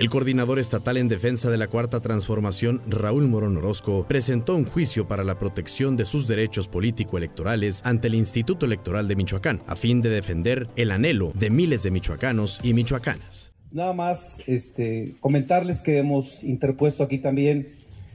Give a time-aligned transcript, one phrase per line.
[0.00, 5.06] El coordinador estatal en defensa de la Cuarta Transformación, Raúl Morón Orozco, presentó un juicio
[5.06, 10.00] para la protección de sus derechos político-electorales ante el Instituto Electoral de Michoacán, a fin
[10.00, 13.52] de defender el anhelo de miles de michoacanos y michoacanas.
[13.72, 17.74] Nada más este, comentarles que hemos interpuesto aquí también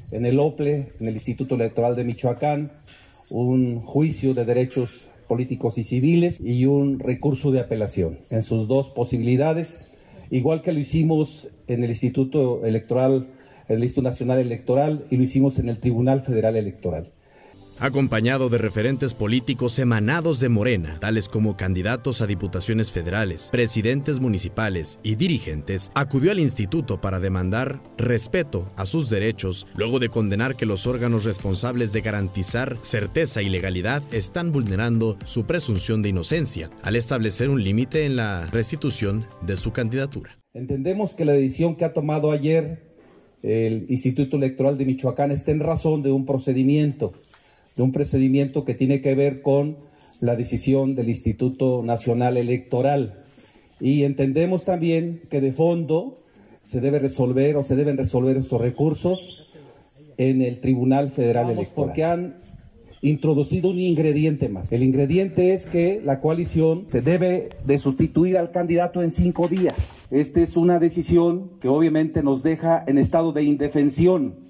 [0.10, 2.72] en el OPLE, en el Instituto Electoral de Michoacán,
[3.30, 8.90] un juicio de derechos políticos y civiles y un recurso de apelación en sus dos
[8.90, 13.28] posibilidades igual que lo hicimos en el Instituto Electoral,
[13.68, 17.12] el Instituto Nacional Electoral y lo hicimos en el Tribunal Federal Electoral
[17.80, 25.00] acompañado de referentes políticos emanados de Morena, tales como candidatos a diputaciones federales, presidentes municipales
[25.04, 30.66] y dirigentes, acudió al instituto para demandar respeto a sus derechos, luego de condenar que
[30.66, 36.96] los órganos responsables de garantizar certeza y legalidad están vulnerando su presunción de inocencia al
[36.96, 40.38] establecer un límite en la restitución de su candidatura.
[40.54, 42.96] Entendemos que la decisión que ha tomado ayer
[43.46, 47.14] el Instituto Electoral de Michoacán está en razón de un procedimiento
[47.76, 49.78] de un procedimiento que tiene que ver con
[50.22, 53.22] la decisión del Instituto Nacional Electoral.
[53.80, 56.22] Y entendemos también que de fondo
[56.64, 59.54] se debe resolver o se deben resolver estos recursos
[60.18, 61.76] en el Tribunal Federal Electoral.
[61.76, 62.36] Porque han
[63.02, 64.72] introducido un ingrediente más.
[64.72, 70.08] El ingrediente es que la coalición se debe de sustituir al candidato en cinco días.
[70.10, 74.45] Esta es una decisión que obviamente nos deja en estado de indefensión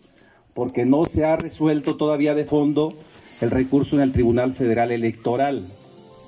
[0.55, 2.93] porque no se ha resuelto todavía de fondo
[3.41, 5.61] el recurso en el Tribunal Federal Electoral.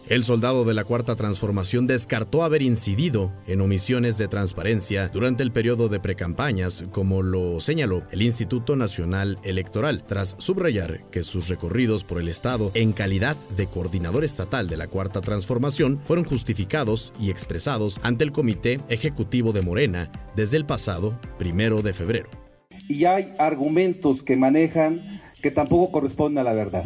[0.09, 5.52] El soldado de la Cuarta Transformación descartó haber incidido en omisiones de transparencia durante el
[5.52, 12.06] periodo de precampañas, como lo señaló el Instituto Nacional Electoral, tras subrayar que sus recorridos
[12.06, 17.30] por el Estado en calidad de coordinador estatal de la Cuarta Transformación fueron justificados y
[17.30, 22.47] expresados ante el Comité Ejecutivo de Morena desde el pasado primero de febrero
[22.88, 25.02] y hay argumentos que manejan
[25.42, 26.86] que tampoco corresponden a la verdad.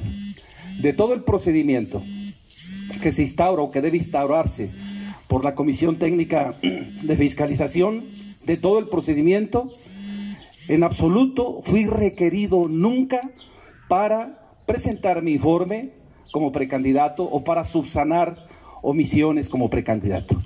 [0.81, 2.01] De todo el procedimiento
[3.01, 4.69] que se instaura o que debe instaurarse
[5.28, 8.06] por la Comisión Técnica de Fiscalización,
[8.45, 9.72] de todo el procedimiento,
[10.67, 13.22] en absoluto fui requerido nunca
[13.88, 15.91] para presentar mi informe
[16.31, 18.47] como precandidato o para subsanar
[18.81, 20.38] omisiones como precandidato.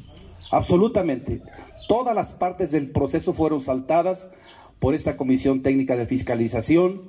[0.51, 1.41] Absolutamente.
[1.87, 4.27] Todas las partes del proceso fueron saltadas
[4.79, 7.03] por esta Comisión Técnica de Fiscalización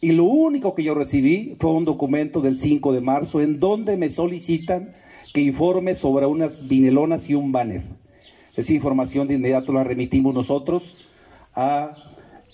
[0.00, 3.96] y lo único que yo recibí fue un documento del 5 de marzo en donde
[3.96, 4.92] me solicitan
[5.32, 7.82] que informe sobre unas vinelonas y un banner.
[8.56, 11.04] Esa información de inmediato la remitimos nosotros
[11.54, 11.96] a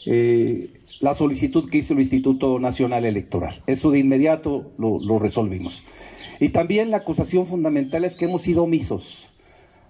[0.06, 0.70] eh,
[1.00, 3.62] la solicitud que hizo el Instituto Nacional Electoral.
[3.66, 5.84] Eso de inmediato lo, lo resolvimos.
[6.40, 9.28] Y también la acusación fundamental es que hemos sido omisos.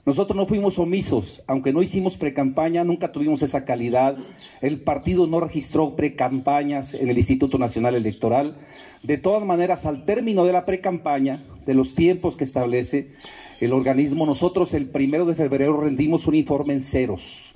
[0.07, 4.17] Nosotros no fuimos omisos, aunque no hicimos precampaña, nunca tuvimos esa calidad.
[4.63, 8.57] El partido no registró precampañas en el Instituto Nacional Electoral.
[9.03, 13.13] De todas maneras, al término de la precampaña, de los tiempos que establece
[13.61, 17.48] el organismo, nosotros el primero de febrero rendimos un informe en ceros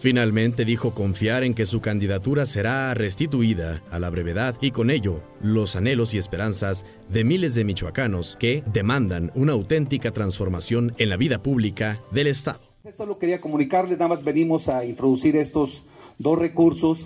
[0.00, 5.24] Finalmente dijo confiar en que su candidatura será restituida a la brevedad y con ello
[5.42, 11.16] los anhelos y esperanzas de miles de michoacanos que demandan una auténtica transformación en la
[11.16, 12.60] vida pública del Estado.
[12.84, 15.82] Esto lo quería comunicarles, nada más venimos a introducir estos
[16.18, 17.00] dos recursos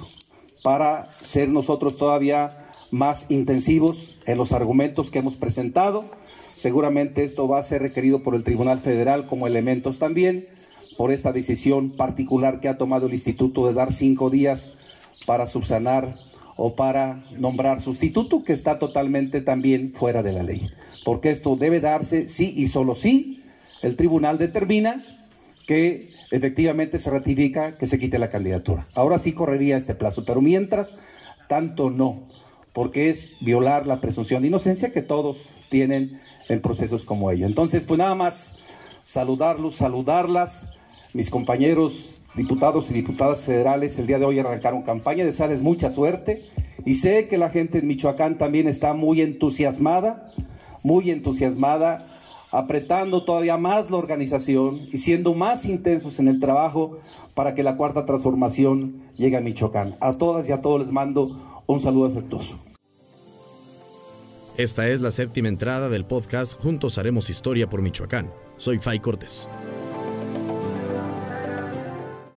[0.63, 6.11] para ser nosotros todavía más intensivos en los argumentos que hemos presentado.
[6.57, 10.47] Seguramente esto va a ser requerido por el Tribunal Federal como elementos también
[10.97, 14.73] por esta decisión particular que ha tomado el instituto de dar cinco días
[15.27, 16.17] para subsanar
[16.57, 20.71] o para nombrar sustituto, que está totalmente también fuera de la ley.
[21.05, 23.43] Porque esto debe darse sí y solo sí
[23.83, 25.03] el tribunal determina
[25.67, 28.87] que efectivamente se ratifica que se quite la candidatura.
[28.95, 30.97] Ahora sí correría este plazo, pero mientras,
[31.49, 32.23] tanto no,
[32.73, 37.47] porque es violar la presunción de inocencia que todos tienen en procesos como ello.
[37.47, 38.55] Entonces, pues nada más
[39.05, 40.71] saludarlos, saludarlas
[41.15, 46.43] mis compañeros diputados y diputadas federales el día de hoy arrancaron campaña, desearles mucha suerte
[46.85, 50.33] y sé que la gente en Michoacán también está muy entusiasmada,
[50.83, 52.09] muy entusiasmada,
[52.51, 56.99] apretando todavía más la organización y siendo más intensos en el trabajo
[57.35, 59.97] para que la cuarta transformación llegue a Michoacán.
[60.01, 62.59] A todas y a todos les mando un saludo afectuoso.
[64.59, 68.31] Esta es la séptima entrada del podcast Juntos Haremos Historia por Michoacán.
[68.59, 69.49] Soy Fay Cortés.